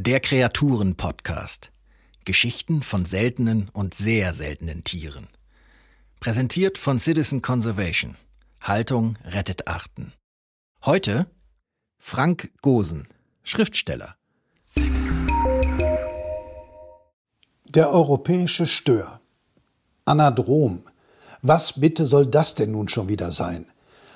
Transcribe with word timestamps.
Der 0.00 0.20
Kreaturen-Podcast. 0.20 1.72
Geschichten 2.24 2.82
von 2.82 3.04
seltenen 3.04 3.68
und 3.72 3.94
sehr 3.94 4.32
seltenen 4.32 4.84
Tieren. 4.84 5.26
Präsentiert 6.20 6.78
von 6.78 7.00
Citizen 7.00 7.42
Conservation. 7.42 8.14
Haltung 8.62 9.18
rettet 9.24 9.66
Arten. 9.66 10.12
Heute 10.84 11.26
Frank 11.98 12.52
Gosen, 12.62 13.08
Schriftsteller. 13.42 14.14
Der 17.66 17.90
europäische 17.90 18.68
Stör. 18.68 19.20
Anadrom. 20.04 20.84
Was 21.42 21.80
bitte 21.80 22.06
soll 22.06 22.26
das 22.26 22.54
denn 22.54 22.70
nun 22.70 22.86
schon 22.86 23.08
wieder 23.08 23.32
sein? 23.32 23.66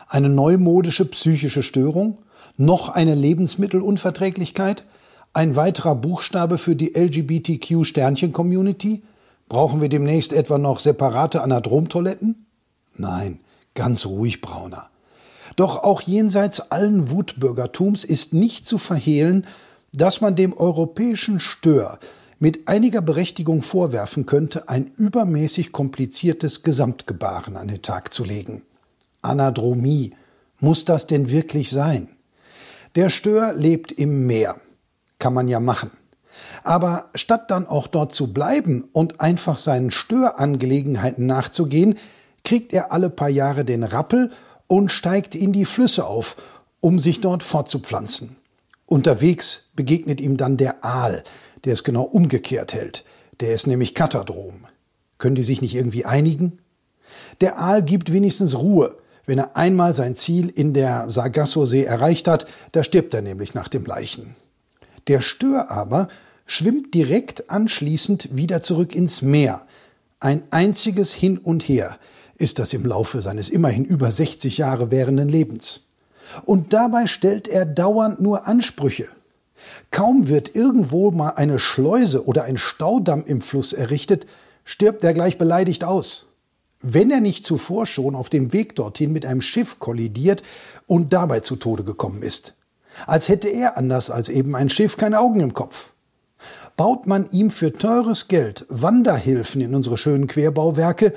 Eine 0.06 0.28
neumodische 0.28 1.06
psychische 1.06 1.64
Störung? 1.64 2.22
Noch 2.56 2.88
eine 2.88 3.16
Lebensmittelunverträglichkeit? 3.16 4.84
Ein 5.34 5.56
weiterer 5.56 5.94
Buchstabe 5.94 6.58
für 6.58 6.76
die 6.76 6.92
LGBTQ-Sternchen-Community? 6.94 9.02
Brauchen 9.48 9.80
wir 9.80 9.88
demnächst 9.88 10.34
etwa 10.34 10.58
noch 10.58 10.78
separate 10.78 11.40
Anadromtoiletten? 11.40 12.44
Nein, 12.94 13.40
ganz 13.74 14.04
ruhig, 14.04 14.42
Brauner. 14.42 14.90
Doch 15.56 15.84
auch 15.84 16.02
jenseits 16.02 16.70
allen 16.70 17.10
Wutbürgertums 17.10 18.04
ist 18.04 18.34
nicht 18.34 18.66
zu 18.66 18.76
verhehlen, 18.76 19.46
dass 19.94 20.20
man 20.20 20.36
dem 20.36 20.52
europäischen 20.52 21.40
Stör 21.40 21.98
mit 22.38 22.68
einiger 22.68 23.00
Berechtigung 23.00 23.62
vorwerfen 23.62 24.26
könnte, 24.26 24.68
ein 24.68 24.92
übermäßig 24.98 25.72
kompliziertes 25.72 26.62
Gesamtgebaren 26.62 27.56
an 27.56 27.68
den 27.68 27.80
Tag 27.80 28.12
zu 28.12 28.24
legen. 28.24 28.64
Anadromie. 29.22 30.12
Muss 30.60 30.84
das 30.84 31.06
denn 31.06 31.30
wirklich 31.30 31.70
sein? 31.70 32.08
Der 32.96 33.08
Stör 33.08 33.54
lebt 33.54 33.92
im 33.92 34.26
Meer 34.26 34.60
kann 35.22 35.34
man 35.34 35.46
ja 35.46 35.60
machen. 35.60 35.92
Aber 36.64 37.10
statt 37.14 37.50
dann 37.52 37.64
auch 37.66 37.86
dort 37.86 38.12
zu 38.12 38.32
bleiben 38.32 38.88
und 38.92 39.20
einfach 39.20 39.58
seinen 39.58 39.92
Störangelegenheiten 39.92 41.26
nachzugehen, 41.26 41.96
kriegt 42.44 42.74
er 42.74 42.90
alle 42.90 43.08
paar 43.08 43.28
Jahre 43.28 43.64
den 43.64 43.84
Rappel 43.84 44.30
und 44.66 44.90
steigt 44.90 45.36
in 45.36 45.52
die 45.52 45.64
Flüsse 45.64 46.06
auf, 46.06 46.36
um 46.80 46.98
sich 46.98 47.20
dort 47.20 47.44
fortzupflanzen. 47.44 48.36
Unterwegs 48.86 49.68
begegnet 49.76 50.20
ihm 50.20 50.36
dann 50.36 50.56
der 50.56 50.84
Aal, 50.84 51.22
der 51.64 51.74
es 51.74 51.84
genau 51.84 52.02
umgekehrt 52.02 52.74
hält. 52.74 53.04
Der 53.38 53.54
ist 53.54 53.68
nämlich 53.68 53.94
Katadrom. 53.94 54.66
Können 55.18 55.36
die 55.36 55.44
sich 55.44 55.62
nicht 55.62 55.76
irgendwie 55.76 56.04
einigen? 56.04 56.58
Der 57.40 57.60
Aal 57.60 57.84
gibt 57.84 58.12
wenigstens 58.12 58.58
Ruhe. 58.58 58.96
Wenn 59.24 59.38
er 59.38 59.56
einmal 59.56 59.94
sein 59.94 60.16
Ziel 60.16 60.48
in 60.48 60.74
der 60.74 61.08
Sargasso-See 61.08 61.84
erreicht 61.84 62.26
hat, 62.26 62.46
da 62.72 62.82
stirbt 62.82 63.14
er 63.14 63.22
nämlich 63.22 63.54
nach 63.54 63.68
dem 63.68 63.84
Leichen. 63.84 64.34
Der 65.08 65.20
Stör 65.20 65.70
aber 65.70 66.08
schwimmt 66.46 66.94
direkt 66.94 67.50
anschließend 67.50 68.28
wieder 68.32 68.62
zurück 68.62 68.94
ins 68.94 69.22
Meer. 69.22 69.66
Ein 70.20 70.42
einziges 70.50 71.12
Hin 71.12 71.38
und 71.38 71.62
Her 71.68 71.98
ist 72.36 72.58
das 72.58 72.72
im 72.72 72.86
Laufe 72.86 73.22
seines 73.22 73.48
immerhin 73.48 73.84
über 73.84 74.10
60 74.10 74.58
Jahre 74.58 74.90
währenden 74.90 75.28
Lebens. 75.28 75.86
Und 76.44 76.72
dabei 76.72 77.06
stellt 77.06 77.48
er 77.48 77.66
dauernd 77.66 78.20
nur 78.20 78.46
Ansprüche. 78.46 79.08
Kaum 79.90 80.28
wird 80.28 80.54
irgendwo 80.54 81.10
mal 81.10 81.30
eine 81.30 81.58
Schleuse 81.58 82.26
oder 82.26 82.44
ein 82.44 82.56
Staudamm 82.56 83.24
im 83.26 83.40
Fluss 83.40 83.72
errichtet, 83.72 84.26
stirbt 84.64 85.04
er 85.04 85.14
gleich 85.14 85.38
beleidigt 85.38 85.84
aus. 85.84 86.26
Wenn 86.80 87.10
er 87.10 87.20
nicht 87.20 87.44
zuvor 87.44 87.86
schon 87.86 88.14
auf 88.14 88.28
dem 88.28 88.52
Weg 88.52 88.74
dorthin 88.76 89.12
mit 89.12 89.24
einem 89.24 89.40
Schiff 89.40 89.78
kollidiert 89.78 90.42
und 90.86 91.12
dabei 91.12 91.40
zu 91.40 91.56
Tode 91.56 91.84
gekommen 91.84 92.22
ist 92.22 92.54
als 93.06 93.28
hätte 93.28 93.48
er 93.48 93.76
anders 93.76 94.10
als 94.10 94.28
eben 94.28 94.54
ein 94.56 94.70
Schiff 94.70 94.96
keine 94.96 95.20
Augen 95.20 95.40
im 95.40 95.54
Kopf. 95.54 95.92
Baut 96.76 97.06
man 97.06 97.26
ihm 97.30 97.50
für 97.50 97.72
teures 97.72 98.28
Geld 98.28 98.64
Wanderhilfen 98.68 99.60
in 99.60 99.74
unsere 99.74 99.96
schönen 99.96 100.26
Querbauwerke, 100.26 101.12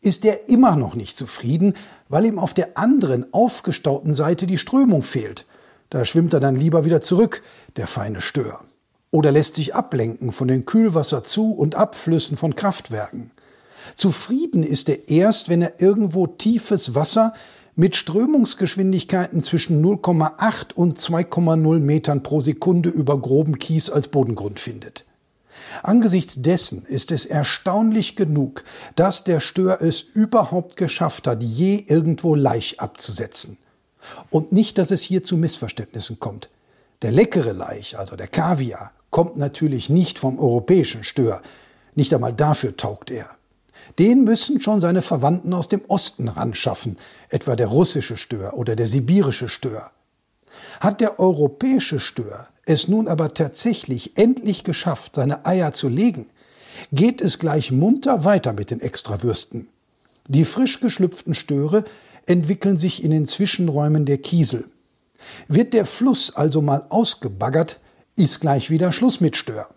ist 0.00 0.24
er 0.24 0.48
immer 0.48 0.76
noch 0.76 0.94
nicht 0.94 1.16
zufrieden, 1.16 1.74
weil 2.08 2.24
ihm 2.24 2.38
auf 2.38 2.54
der 2.54 2.78
anderen 2.78 3.32
aufgestauten 3.32 4.14
Seite 4.14 4.46
die 4.46 4.58
Strömung 4.58 5.02
fehlt. 5.02 5.46
Da 5.90 6.04
schwimmt 6.04 6.32
er 6.32 6.40
dann 6.40 6.56
lieber 6.56 6.84
wieder 6.84 7.00
zurück, 7.00 7.42
der 7.76 7.86
feine 7.86 8.20
Stör. 8.20 8.60
Oder 9.10 9.32
lässt 9.32 9.56
sich 9.56 9.74
ablenken 9.74 10.30
von 10.30 10.48
den 10.48 10.64
Kühlwasserzu- 10.64 11.52
und 11.52 11.74
Abflüssen 11.74 12.36
von 12.36 12.54
Kraftwerken. 12.54 13.32
Zufrieden 13.96 14.62
ist 14.62 14.88
er 14.88 15.08
erst, 15.08 15.48
wenn 15.48 15.62
er 15.62 15.80
irgendwo 15.80 16.28
tiefes 16.28 16.94
Wasser 16.94 17.34
mit 17.76 17.96
Strömungsgeschwindigkeiten 17.96 19.42
zwischen 19.42 19.84
0,8 19.84 20.74
und 20.74 20.98
2,0 20.98 21.78
Metern 21.80 22.22
pro 22.22 22.40
Sekunde 22.40 22.88
über 22.88 23.20
groben 23.20 23.58
Kies 23.58 23.90
als 23.90 24.08
Bodengrund 24.08 24.60
findet. 24.60 25.04
Angesichts 25.82 26.36
dessen 26.42 26.84
ist 26.84 27.10
es 27.10 27.26
erstaunlich 27.26 28.16
genug, 28.16 28.64
dass 28.96 29.24
der 29.24 29.40
Stör 29.40 29.80
es 29.80 30.00
überhaupt 30.00 30.76
geschafft 30.76 31.26
hat, 31.26 31.42
je 31.42 31.84
irgendwo 31.86 32.34
Laich 32.34 32.80
abzusetzen. 32.80 33.58
Und 34.30 34.52
nicht, 34.52 34.78
dass 34.78 34.90
es 34.90 35.02
hier 35.02 35.22
zu 35.22 35.36
Missverständnissen 35.36 36.18
kommt. 36.18 36.48
Der 37.02 37.12
leckere 37.12 37.52
Laich, 37.52 37.98
also 37.98 38.16
der 38.16 38.28
Kaviar, 38.28 38.92
kommt 39.10 39.36
natürlich 39.36 39.88
nicht 39.88 40.18
vom 40.18 40.38
europäischen 40.38 41.04
Stör. 41.04 41.42
Nicht 41.94 42.12
einmal 42.14 42.32
dafür 42.32 42.76
taugt 42.76 43.10
er. 43.10 43.36
Den 43.98 44.24
müssen 44.24 44.60
schon 44.60 44.80
seine 44.80 45.02
Verwandten 45.02 45.52
aus 45.52 45.68
dem 45.68 45.82
Osten 45.88 46.28
ranschaffen, 46.28 46.98
etwa 47.28 47.56
der 47.56 47.66
russische 47.66 48.16
Stör 48.16 48.54
oder 48.54 48.76
der 48.76 48.86
sibirische 48.86 49.48
Stör. 49.48 49.90
Hat 50.80 51.00
der 51.00 51.18
europäische 51.18 52.00
Stör 52.00 52.48
es 52.70 52.86
nun 52.86 53.08
aber 53.08 53.34
tatsächlich 53.34 54.16
endlich 54.16 54.62
geschafft, 54.62 55.16
seine 55.16 55.44
Eier 55.44 55.72
zu 55.72 55.88
legen, 55.88 56.30
geht 56.92 57.20
es 57.20 57.38
gleich 57.38 57.72
munter 57.72 58.24
weiter 58.24 58.52
mit 58.52 58.70
den 58.70 58.80
Extrawürsten. 58.80 59.68
Die 60.28 60.44
frisch 60.44 60.78
geschlüpften 60.80 61.34
Störe 61.34 61.84
entwickeln 62.26 62.78
sich 62.78 63.02
in 63.02 63.10
den 63.10 63.26
Zwischenräumen 63.26 64.06
der 64.06 64.18
Kiesel. 64.18 64.66
Wird 65.48 65.74
der 65.74 65.84
Fluss 65.84 66.34
also 66.36 66.62
mal 66.62 66.86
ausgebaggert, 66.90 67.80
ist 68.16 68.40
gleich 68.40 68.70
wieder 68.70 68.92
Schluss 68.92 69.20
mit 69.20 69.36
Stör. 69.36 69.68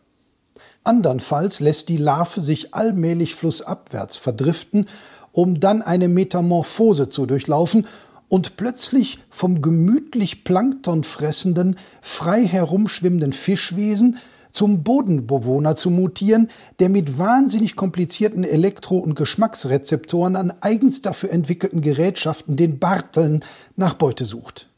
Andernfalls 0.83 1.59
lässt 1.59 1.89
die 1.89 1.97
Larve 1.97 2.41
sich 2.41 2.73
allmählich 2.73 3.35
flussabwärts 3.35 4.17
verdriften, 4.17 4.87
um 5.31 5.59
dann 5.59 5.81
eine 5.81 6.07
Metamorphose 6.07 7.09
zu 7.09 7.25
durchlaufen 7.25 7.87
und 8.29 8.57
plötzlich 8.57 9.19
vom 9.29 9.61
gemütlich 9.61 10.43
Plankton 10.43 11.03
fressenden, 11.03 11.77
frei 12.01 12.45
herumschwimmenden 12.45 13.31
Fischwesen 13.31 14.17
zum 14.49 14.83
Bodenbewohner 14.83 15.75
zu 15.75 15.89
mutieren, 15.89 16.49
der 16.79 16.89
mit 16.89 17.17
wahnsinnig 17.17 17.75
komplizierten 17.75 18.43
Elektro- 18.43 18.99
und 18.99 19.15
Geschmacksrezeptoren 19.15 20.35
an 20.35 20.53
eigens 20.61 21.01
dafür 21.01 21.31
entwickelten 21.31 21.81
Gerätschaften 21.81 22.55
den 22.55 22.77
Barteln 22.77 23.43
nach 23.75 23.95
Beute 23.95 24.25
sucht. 24.25 24.69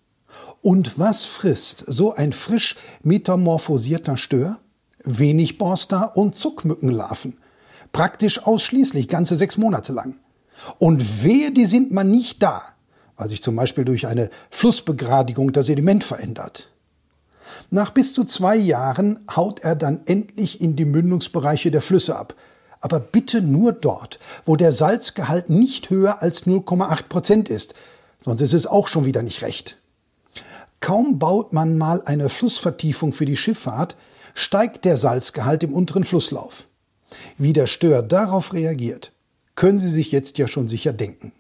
Und 0.62 0.98
was 0.98 1.26
frisst 1.26 1.84
so 1.88 2.14
ein 2.14 2.32
frisch 2.32 2.76
metamorphosierter 3.04 4.18
Stör? 4.18 4.60
Wenig 5.06 5.58
Borster 5.58 6.16
und 6.16 6.36
Zuckmückenlarven. 6.36 7.38
Praktisch 7.92 8.44
ausschließlich 8.44 9.08
ganze 9.08 9.36
sechs 9.36 9.58
Monate 9.58 9.94
lang. 9.94 10.20
Und 10.80 11.24
wehe, 11.24 11.52
die 11.52 11.66
sind 11.66 11.92
man 11.92 12.12
nicht 12.12 12.42
da, 12.42 12.62
weil 13.18 13.30
sich 13.30 13.42
zum 13.42 13.56
Beispiel 13.56 13.86
durch 13.86 14.08
eine 14.08 14.30
Flussbegradigung 14.50 15.54
das 15.54 15.68
Sediment 15.68 16.04
verändert. 16.04 16.70
Nach 17.70 17.92
bis 17.92 18.14
zu 18.14 18.24
zwei 18.24 18.56
Jahren 18.56 19.20
haut 19.36 19.62
er 19.62 19.76
dann 19.76 20.02
endlich 20.06 20.62
in 20.62 20.76
die 20.76 20.86
Mündungsbereiche 20.86 21.72
der 21.72 21.82
Flüsse 21.82 22.16
ab. 22.16 22.36
Aber 22.82 23.00
bitte 23.00 23.42
nur 23.42 23.72
dort, 23.72 24.20
wo 24.46 24.56
der 24.56 24.72
Salzgehalt 24.72 25.50
nicht 25.50 25.90
höher 25.90 26.22
als 26.22 26.46
0,8 26.46 27.04
Prozent 27.04 27.50
ist, 27.50 27.74
sonst 28.20 28.42
ist 28.42 28.54
es 28.54 28.68
auch 28.68 28.88
schon 28.88 29.06
wieder 29.06 29.24
nicht 29.24 29.42
recht. 29.42 29.78
Kaum 30.82 31.18
baut 31.18 31.54
man 31.54 31.78
mal 31.78 32.04
eine 32.06 32.30
Flussvertiefung 32.30 33.12
für 33.14 33.26
die 33.26 33.38
Schifffahrt, 33.38 33.96
steigt 34.36 34.86
der 34.86 34.98
Salzgehalt 34.98 35.64
im 35.64 35.74
unteren 35.74 36.04
Flusslauf. 36.04 36.68
Wie 37.40 37.54
der 37.54 37.66
Stör 37.66 38.04
darauf 38.04 38.54
reagiert, 38.54 39.12
können 39.56 39.80
Sie 39.80 39.88
sich 39.88 40.12
jetzt 40.12 40.38
ja 40.38 40.48
schon 40.48 40.68
sicher 40.68 40.94
denken. 40.94 41.32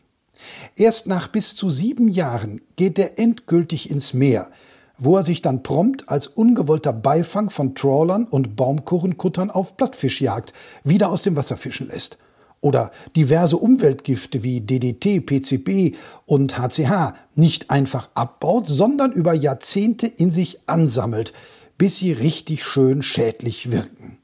Erst 0.75 1.05
nach 1.05 1.27
bis 1.27 1.55
zu 1.55 1.69
sieben 1.69 2.07
Jahren 2.07 2.61
geht 2.75 2.97
er 2.97 3.19
endgültig 3.19 3.89
ins 3.89 4.13
Meer, 4.13 4.49
wo 4.97 5.17
er 5.17 5.23
sich 5.23 5.41
dann 5.41 5.63
prompt 5.63 6.07
als 6.07 6.27
ungewollter 6.27 6.93
Beifang 6.93 7.49
von 7.49 7.75
Trawlern 7.75 8.25
und 8.25 8.55
Baumkurrenkuttern 8.55 9.51
auf 9.51 9.75
Blattfischjagd 9.75 10.53
wieder 10.83 11.09
aus 11.09 11.23
dem 11.23 11.35
Wasser 11.35 11.57
fischen 11.57 11.87
lässt. 11.87 12.17
Oder 12.61 12.91
diverse 13.15 13.57
Umweltgifte 13.57 14.41
wie 14.41 14.61
DDT, 14.61 15.25
PCB 15.25 15.95
und 16.25 16.57
HCH 16.57 17.13
nicht 17.35 17.69
einfach 17.69 18.09
abbaut, 18.15 18.67
sondern 18.67 19.11
über 19.11 19.33
Jahrzehnte 19.33 20.07
in 20.07 20.31
sich 20.31 20.59
ansammelt, 20.65 21.33
bis 21.77 21.97
sie 21.97 22.11
richtig 22.11 22.63
schön 22.63 23.03
schädlich 23.03 23.71
wirken. 23.71 24.17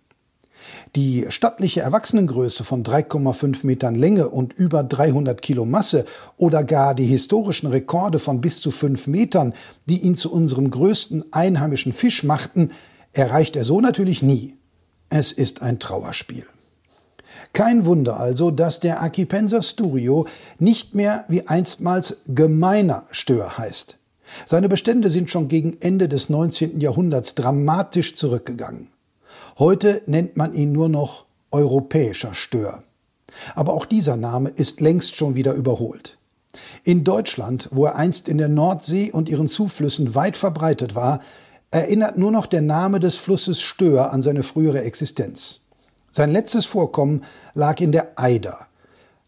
Die 0.96 1.26
stattliche 1.30 1.82
Erwachsenengröße 1.82 2.64
von 2.64 2.84
3,5 2.84 3.66
Metern 3.66 3.96
Länge 3.96 4.28
und 4.28 4.54
über 4.54 4.84
300 4.84 5.42
Kilo 5.42 5.66
Masse 5.66 6.06
oder 6.38 6.64
gar 6.64 6.96
die 6.96 7.06
historischen 7.06 7.68
Rekorde 7.68 8.20
von 8.20 8.42
bis 8.42 8.60
zu 8.60 8.72
5 8.72 9.08
Metern, 9.08 9.54
die 9.86 10.02
ihn 10.02 10.16
zu 10.16 10.32
unserem 10.32 10.70
größten 10.70 11.32
einheimischen 11.32 11.94
Fisch 11.94 12.24
machten, 12.24 12.72
Erreicht 13.14 13.56
er 13.56 13.66
so 13.66 13.82
natürlich 13.82 14.22
nie. 14.22 14.56
Es 15.10 15.32
ist 15.32 15.62
ein 15.62 15.80
Trauerspiel. 15.80 16.46
Kein 17.54 17.86
Wunder 17.86 18.18
also, 18.18 18.50
dass 18.50 18.80
der 18.80 19.04
Acipenser 19.04 19.62
Sturio 19.62 20.26
nicht 20.58 20.96
mehr 20.96 21.26
wie 21.28 21.48
einstmals 21.48 22.18
gemeiner 22.28 23.04
Stör 23.12 23.58
heißt. 23.58 23.98
Seine 24.46 24.70
Bestände 24.70 25.10
sind 25.10 25.30
schon 25.30 25.48
gegen 25.48 25.78
Ende 25.82 26.08
des 26.08 26.30
19. 26.30 26.80
Jahrhunderts 26.80 27.36
dramatisch 27.36 28.16
zurückgegangen. 28.16 28.88
Heute 29.60 30.02
nennt 30.06 30.38
man 30.38 30.54
ihn 30.54 30.72
nur 30.72 30.90
noch 30.90 31.26
europäischer 31.52 32.34
Stör. 32.34 32.84
Aber 33.56 33.74
auch 33.74 33.86
dieser 33.86 34.18
Name 34.18 34.50
ist 34.50 34.82
längst 34.82 35.16
schon 35.16 35.36
wieder 35.36 35.54
überholt. 35.54 36.18
In 36.84 37.04
Deutschland, 37.04 37.70
wo 37.72 37.86
er 37.86 37.96
einst 37.96 38.28
in 38.28 38.38
der 38.38 38.50
Nordsee 38.50 39.12
und 39.12 39.30
ihren 39.30 39.48
Zuflüssen 39.48 40.16
weit 40.16 40.36
verbreitet 40.36 40.96
war, 40.96 41.22
erinnert 41.70 42.18
nur 42.18 42.32
noch 42.32 42.46
der 42.46 42.62
Name 42.62 43.00
des 43.00 43.16
Flusses 43.16 43.62
Stör 43.62 44.12
an 44.12 44.22
seine 44.22 44.44
frühere 44.44 44.82
Existenz. 44.82 45.62
Sein 46.10 46.32
letztes 46.32 46.66
Vorkommen 46.66 47.24
lag 47.54 47.80
in 47.80 47.94
der 47.94 48.20
Eider. 48.20 48.68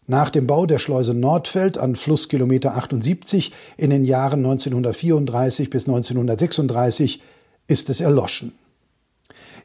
Nach 0.06 0.28
dem 0.28 0.46
Bau 0.46 0.66
der 0.66 0.78
Schleuse 0.78 1.14
Nordfeld 1.14 1.78
an 1.78 1.96
Flusskilometer 1.96 2.76
78 2.76 3.52
in 3.78 3.90
den 3.90 4.04
Jahren 4.04 4.40
1934 4.40 5.70
bis 5.70 5.86
1936 5.86 7.22
ist 7.68 7.88
es 7.88 8.00
erloschen. 8.02 8.52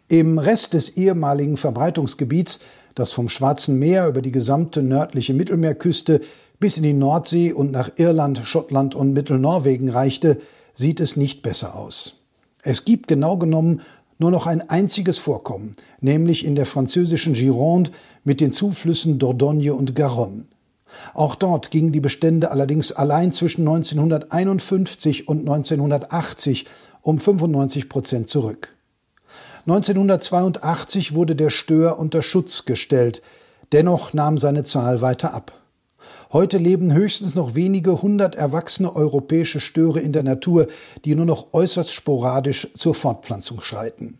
Im 0.07 0.39
Rest 0.39 0.73
des 0.73 0.95
ehemaligen 0.95 1.57
Verbreitungsgebiets, 1.57 2.59
das 2.95 3.11
vom 3.11 3.27
Schwarzen 3.27 3.79
Meer 3.79 4.07
über 4.07 4.21
die 4.21 4.31
gesamte 4.31 4.81
nördliche 4.81 5.33
Mittelmeerküste 5.33 6.21
bis 6.59 6.77
in 6.77 6.83
die 6.83 6.93
Nordsee 6.93 7.51
und 7.51 7.71
nach 7.71 7.91
Irland, 7.97 8.41
Schottland 8.43 8.95
und 8.95 9.13
Mittelnorwegen 9.13 9.89
reichte, 9.89 10.39
sieht 10.73 11.01
es 11.01 11.17
nicht 11.17 11.41
besser 11.41 11.75
aus. 11.75 12.25
Es 12.63 12.85
gibt 12.85 13.07
genau 13.07 13.37
genommen 13.37 13.81
nur 14.19 14.29
noch 14.29 14.45
ein 14.45 14.69
einziges 14.69 15.17
Vorkommen, 15.17 15.75
nämlich 16.01 16.45
in 16.45 16.53
der 16.53 16.67
französischen 16.67 17.33
Gironde 17.33 17.91
mit 18.23 18.41
den 18.41 18.51
Zuflüssen 18.51 19.17
Dordogne 19.17 19.73
und 19.73 19.95
Garonne. 19.95 20.45
Auch 21.13 21.35
dort 21.35 21.71
gingen 21.71 21.91
die 21.91 22.01
Bestände 22.01 22.51
allerdings 22.51 22.91
allein 22.91 23.31
zwischen 23.31 23.61
1951 23.67 25.27
und 25.27 25.39
1980 25.39 26.65
um 27.01 27.19
95 27.19 27.89
Prozent 27.89 28.29
zurück. 28.29 28.75
1982 29.61 31.15
wurde 31.15 31.35
der 31.35 31.49
Stör 31.49 31.99
unter 31.99 32.21
Schutz 32.21 32.65
gestellt, 32.65 33.21
dennoch 33.71 34.13
nahm 34.13 34.37
seine 34.37 34.63
Zahl 34.63 35.01
weiter 35.01 35.33
ab. 35.33 35.53
Heute 36.31 36.59
leben 36.59 36.93
höchstens 36.93 37.33
noch 37.33 37.55
wenige 37.55 38.03
hundert 38.03 38.35
erwachsene 38.35 38.95
europäische 38.95 39.59
Störe 39.59 39.99
in 39.99 40.13
der 40.13 40.21
Natur, 40.21 40.67
die 41.03 41.15
nur 41.15 41.25
noch 41.25 41.53
äußerst 41.53 41.91
sporadisch 41.91 42.67
zur 42.75 42.93
Fortpflanzung 42.93 43.61
schreiten. 43.61 44.19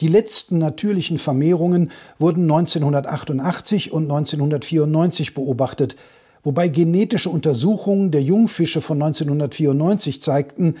Die 0.00 0.08
letzten 0.08 0.56
natürlichen 0.56 1.18
Vermehrungen 1.18 1.90
wurden 2.18 2.44
1988 2.44 3.92
und 3.92 4.04
1994 4.04 5.34
beobachtet, 5.34 5.96
wobei 6.42 6.68
genetische 6.68 7.28
Untersuchungen 7.28 8.10
der 8.10 8.22
Jungfische 8.22 8.80
von 8.80 9.02
1994 9.02 10.22
zeigten, 10.22 10.76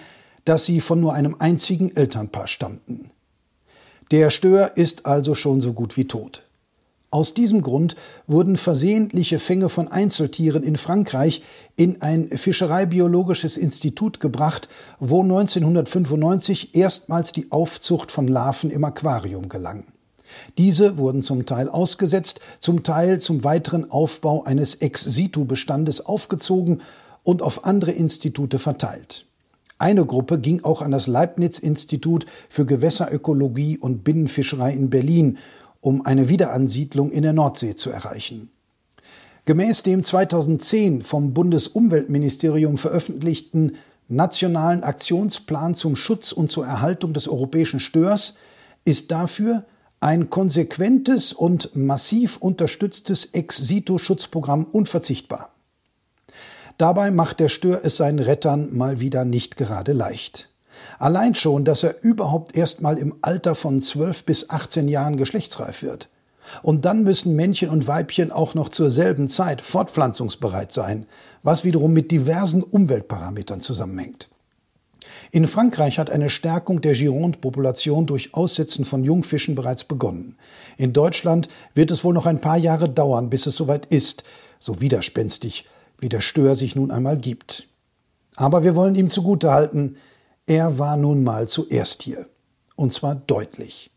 dass 0.46 0.64
sie 0.64 0.80
von 0.80 1.00
nur 1.00 1.12
einem 1.12 1.36
einzigen 1.38 1.94
Elternpaar 1.94 2.46
stammten. 2.46 3.10
Der 4.10 4.30
Stör 4.30 4.78
ist 4.78 5.04
also 5.04 5.34
schon 5.34 5.60
so 5.60 5.74
gut 5.74 5.98
wie 5.98 6.06
tot. 6.06 6.45
Aus 7.16 7.32
diesem 7.32 7.62
Grund 7.62 7.96
wurden 8.26 8.58
versehentliche 8.58 9.38
Fänge 9.38 9.70
von 9.70 9.88
Einzeltieren 9.88 10.62
in 10.62 10.76
Frankreich 10.76 11.42
in 11.74 12.02
ein 12.02 12.28
Fischereibiologisches 12.28 13.56
Institut 13.56 14.20
gebracht, 14.20 14.68
wo 14.98 15.22
1995 15.22 16.76
erstmals 16.76 17.32
die 17.32 17.50
Aufzucht 17.50 18.12
von 18.12 18.28
Larven 18.28 18.70
im 18.70 18.84
Aquarium 18.84 19.48
gelang. 19.48 19.84
Diese 20.58 20.98
wurden 20.98 21.22
zum 21.22 21.46
Teil 21.46 21.70
ausgesetzt, 21.70 22.40
zum 22.60 22.82
Teil 22.82 23.18
zum 23.18 23.44
weiteren 23.44 23.90
Aufbau 23.90 24.44
eines 24.44 24.74
Ex-situ-Bestandes 24.74 26.04
aufgezogen 26.04 26.82
und 27.24 27.40
auf 27.40 27.64
andere 27.64 27.92
Institute 27.92 28.58
verteilt. 28.58 29.24
Eine 29.78 30.04
Gruppe 30.04 30.38
ging 30.38 30.64
auch 30.64 30.82
an 30.82 30.90
das 30.90 31.06
Leibniz-Institut 31.06 32.26
für 32.50 32.66
Gewässerökologie 32.66 33.78
und 33.78 34.04
Binnenfischerei 34.04 34.74
in 34.74 34.90
Berlin 34.90 35.38
um 35.86 36.04
eine 36.04 36.28
Wiederansiedlung 36.28 37.12
in 37.12 37.22
der 37.22 37.32
Nordsee 37.32 37.76
zu 37.76 37.90
erreichen. 37.90 38.50
Gemäß 39.44 39.84
dem 39.84 40.02
2010 40.02 41.02
vom 41.02 41.32
Bundesumweltministerium 41.32 42.76
veröffentlichten 42.76 43.76
Nationalen 44.08 44.82
Aktionsplan 44.82 45.76
zum 45.76 45.94
Schutz 45.94 46.32
und 46.32 46.50
zur 46.50 46.66
Erhaltung 46.66 47.12
des 47.12 47.28
europäischen 47.28 47.78
Störs 47.78 48.34
ist 48.84 49.12
dafür 49.12 49.64
ein 50.00 50.28
konsequentes 50.28 51.32
und 51.32 51.76
massiv 51.76 52.38
unterstütztes 52.38 53.26
Ex-Sito-Schutzprogramm 53.26 54.64
unverzichtbar. 54.64 55.54
Dabei 56.78 57.12
macht 57.12 57.38
der 57.38 57.48
Stör 57.48 57.84
es 57.84 57.94
seinen 57.94 58.18
Rettern 58.18 58.76
mal 58.76 58.98
wieder 58.98 59.24
nicht 59.24 59.56
gerade 59.56 59.92
leicht. 59.92 60.48
Allein 60.98 61.34
schon, 61.34 61.64
dass 61.64 61.82
er 61.82 62.02
überhaupt 62.02 62.56
erst 62.56 62.80
mal 62.80 62.98
im 62.98 63.14
Alter 63.22 63.54
von 63.54 63.80
12 63.80 64.24
bis 64.24 64.50
18 64.50 64.88
Jahren 64.88 65.16
geschlechtsreif 65.16 65.82
wird. 65.82 66.08
Und 66.62 66.84
dann 66.84 67.02
müssen 67.02 67.34
Männchen 67.34 67.70
und 67.70 67.86
Weibchen 67.88 68.30
auch 68.30 68.54
noch 68.54 68.68
zur 68.68 68.90
selben 68.90 69.28
Zeit 69.28 69.62
fortpflanzungsbereit 69.62 70.72
sein, 70.72 71.06
was 71.42 71.64
wiederum 71.64 71.92
mit 71.92 72.10
diversen 72.10 72.62
Umweltparametern 72.62 73.60
zusammenhängt. 73.60 74.28
In 75.32 75.48
Frankreich 75.48 75.98
hat 75.98 76.10
eine 76.10 76.30
Stärkung 76.30 76.80
der 76.80 76.94
Gironde-Population 76.94 78.06
durch 78.06 78.34
Aussetzen 78.34 78.84
von 78.84 79.04
Jungfischen 79.04 79.54
bereits 79.54 79.84
begonnen. 79.84 80.36
In 80.76 80.92
Deutschland 80.92 81.48
wird 81.74 81.90
es 81.90 82.04
wohl 82.04 82.14
noch 82.14 82.26
ein 82.26 82.40
paar 82.40 82.56
Jahre 82.56 82.88
dauern, 82.88 83.28
bis 83.28 83.46
es 83.46 83.56
soweit 83.56 83.86
ist, 83.86 84.24
so 84.58 84.80
widerspenstig 84.80 85.66
wie 85.98 86.08
der 86.08 86.20
Stör 86.20 86.54
sich 86.54 86.76
nun 86.76 86.90
einmal 86.90 87.16
gibt. 87.16 87.68
Aber 88.36 88.62
wir 88.62 88.76
wollen 88.76 88.94
ihm 88.94 89.08
zugutehalten, 89.08 89.96
er 90.46 90.78
war 90.78 90.96
nun 90.96 91.24
mal 91.24 91.48
zuerst 91.48 92.02
hier. 92.02 92.28
Und 92.76 92.92
zwar 92.92 93.14
deutlich. 93.14 93.90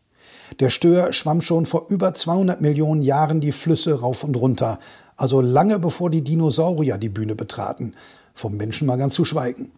Der 0.58 0.70
Stör 0.70 1.12
schwamm 1.12 1.42
schon 1.42 1.64
vor 1.64 1.86
über 1.90 2.12
200 2.12 2.60
Millionen 2.60 3.02
Jahren 3.02 3.40
die 3.40 3.52
Flüsse 3.52 4.00
rauf 4.00 4.24
und 4.24 4.36
runter, 4.36 4.78
also 5.16 5.40
lange 5.40 5.78
bevor 5.78 6.10
die 6.10 6.24
Dinosaurier 6.24 6.98
die 6.98 7.08
Bühne 7.08 7.36
betraten, 7.36 7.94
vom 8.34 8.56
Menschen 8.56 8.86
mal 8.86 8.96
ganz 8.96 9.14
zu 9.14 9.24
schweigen. 9.24 9.70